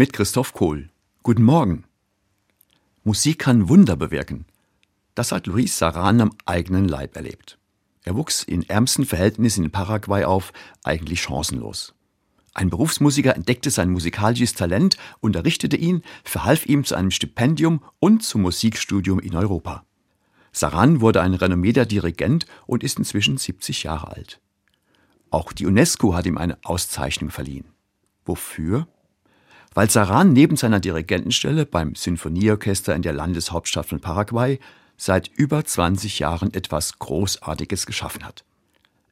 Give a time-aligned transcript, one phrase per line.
[0.00, 0.88] mit Christoph Kohl.
[1.22, 1.84] Guten Morgen.
[3.04, 4.46] Musik kann Wunder bewirken.
[5.14, 7.58] Das hat Luis Saran am eigenen Leib erlebt.
[8.04, 11.92] Er wuchs in ärmsten Verhältnissen in Paraguay auf, eigentlich chancenlos.
[12.54, 18.40] Ein Berufsmusiker entdeckte sein musikalisches Talent, unterrichtete ihn, verhalf ihm zu einem Stipendium und zum
[18.40, 19.84] Musikstudium in Europa.
[20.50, 24.40] Saran wurde ein renommierter Dirigent und ist inzwischen 70 Jahre alt.
[25.28, 27.66] Auch die UNESCO hat ihm eine Auszeichnung verliehen.
[28.24, 28.88] Wofür?
[29.74, 34.58] Weil Saran neben seiner Dirigentenstelle beim Sinfonieorchester in der Landeshauptstadt von Paraguay
[34.96, 38.44] seit über 20 Jahren etwas Großartiges geschaffen hat.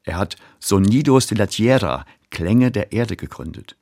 [0.02, 3.76] Er hat Sonidos de la Tierra, Klänge der Erde gegründet.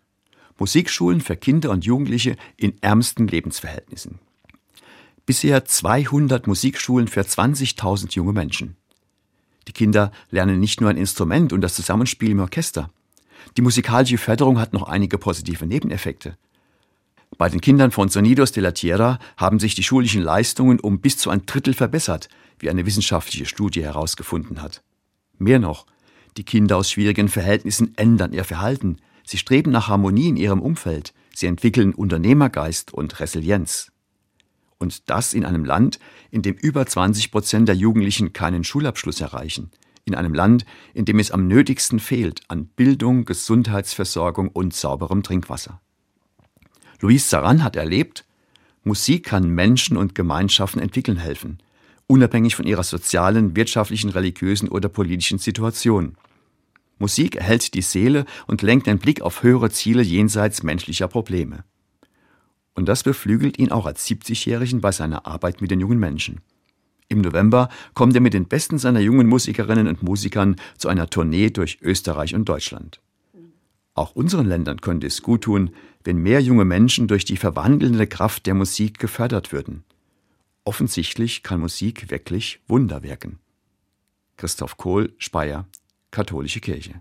[0.58, 4.18] Musikschulen für Kinder und Jugendliche in ärmsten Lebensverhältnissen.
[5.24, 8.76] Bisher 200 Musikschulen für 20.000 junge Menschen.
[9.66, 12.90] Die Kinder lernen nicht nur ein Instrument und das Zusammenspiel im Orchester.
[13.56, 16.36] Die musikalische Förderung hat noch einige positive Nebeneffekte.
[17.38, 21.18] Bei den Kindern von Sonidos de la Tierra haben sich die schulischen Leistungen um bis
[21.18, 24.82] zu ein Drittel verbessert, wie eine wissenschaftliche Studie herausgefunden hat.
[25.38, 25.86] Mehr noch,
[26.38, 31.12] die Kinder aus schwierigen Verhältnissen ändern ihr Verhalten, sie streben nach Harmonie in ihrem Umfeld,
[31.34, 33.92] sie entwickeln Unternehmergeist und Resilienz.
[34.78, 35.98] Und das in einem Land,
[36.30, 39.70] in dem über 20 Prozent der Jugendlichen keinen Schulabschluss erreichen.
[40.04, 45.80] In einem Land, in dem es am nötigsten fehlt an Bildung, Gesundheitsversorgung und sauberem Trinkwasser.
[47.00, 48.24] Luis Saran hat erlebt,
[48.84, 51.58] Musik kann Menschen und Gemeinschaften entwickeln helfen,
[52.06, 56.16] unabhängig von ihrer sozialen, wirtschaftlichen, religiösen oder politischen Situation.
[56.98, 61.64] Musik erhält die Seele und lenkt den Blick auf höhere Ziele jenseits menschlicher Probleme.
[62.74, 66.40] Und das beflügelt ihn auch als 70-Jährigen bei seiner Arbeit mit den jungen Menschen.
[67.08, 71.50] Im November kommt er mit den besten seiner jungen Musikerinnen und Musikern zu einer Tournee
[71.50, 73.00] durch Österreich und Deutschland.
[73.96, 75.70] Auch unseren Ländern könnte es gut tun,
[76.04, 79.84] wenn mehr junge Menschen durch die verwandelnde Kraft der Musik gefördert würden.
[80.64, 83.38] Offensichtlich kann Musik wirklich Wunder wirken.
[84.36, 85.66] Christoph Kohl, Speyer,
[86.10, 87.00] Katholische Kirche.